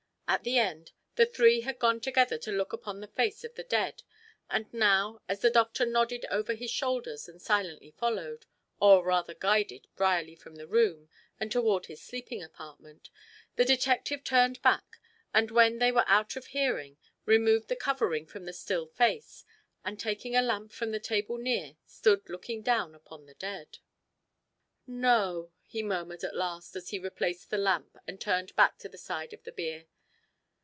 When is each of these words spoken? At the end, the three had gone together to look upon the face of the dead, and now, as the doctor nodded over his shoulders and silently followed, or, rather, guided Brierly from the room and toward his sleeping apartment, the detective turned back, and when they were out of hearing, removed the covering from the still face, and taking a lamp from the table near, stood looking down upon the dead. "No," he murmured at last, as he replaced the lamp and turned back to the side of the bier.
At 0.27 0.43
the 0.45 0.59
end, 0.59 0.93
the 1.15 1.25
three 1.25 1.59
had 1.59 1.77
gone 1.77 1.99
together 1.99 2.37
to 2.37 2.53
look 2.53 2.71
upon 2.71 3.01
the 3.01 3.07
face 3.09 3.43
of 3.43 3.55
the 3.55 3.65
dead, 3.65 4.01
and 4.49 4.73
now, 4.73 5.19
as 5.27 5.41
the 5.41 5.49
doctor 5.49 5.85
nodded 5.85 6.25
over 6.31 6.53
his 6.53 6.71
shoulders 6.71 7.27
and 7.27 7.41
silently 7.41 7.91
followed, 7.91 8.45
or, 8.79 9.03
rather, 9.03 9.33
guided 9.33 9.87
Brierly 9.97 10.35
from 10.37 10.55
the 10.55 10.67
room 10.69 11.09
and 11.37 11.51
toward 11.51 11.87
his 11.87 12.01
sleeping 12.01 12.41
apartment, 12.41 13.09
the 13.57 13.65
detective 13.65 14.23
turned 14.23 14.61
back, 14.61 15.01
and 15.33 15.51
when 15.51 15.79
they 15.79 15.91
were 15.91 16.05
out 16.07 16.37
of 16.37 16.45
hearing, 16.45 16.95
removed 17.25 17.67
the 17.67 17.75
covering 17.75 18.25
from 18.25 18.45
the 18.45 18.53
still 18.53 18.87
face, 18.87 19.43
and 19.83 19.99
taking 19.99 20.33
a 20.33 20.41
lamp 20.41 20.71
from 20.71 20.91
the 20.91 20.99
table 21.01 21.37
near, 21.37 21.75
stood 21.85 22.29
looking 22.29 22.61
down 22.61 22.95
upon 22.95 23.25
the 23.25 23.33
dead. 23.35 23.79
"No," 24.87 25.51
he 25.65 25.83
murmured 25.83 26.23
at 26.23 26.37
last, 26.37 26.77
as 26.77 26.91
he 26.91 26.99
replaced 26.99 27.49
the 27.49 27.57
lamp 27.57 27.97
and 28.07 28.21
turned 28.21 28.55
back 28.55 28.77
to 28.77 28.87
the 28.87 28.97
side 28.97 29.33
of 29.33 29.43
the 29.43 29.51
bier. 29.51 29.87